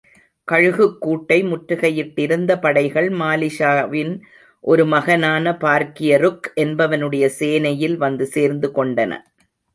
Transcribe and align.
கழுகுக் 0.47 0.97
கூட்டை 0.97 1.43
முற்றுகையிட்டிருந்த 1.43 2.55
படைகள் 2.61 3.09
மாலிக்ஷாவின் 3.09 4.19
ஒரு 4.63 4.85
மகனான 4.85 5.51
பார்க்கியருக் 5.51 6.49
என்பவனுடைய 6.55 7.29
சேனையில் 7.39 7.97
வந்து 7.97 8.25
சேர்ந்து 8.25 8.71
கொண்டன. 8.75 9.21